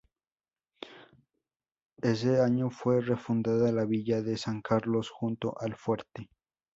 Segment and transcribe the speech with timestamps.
[2.01, 6.27] Ese año fue refundada la Villa de San Carlos, junto al fuerte.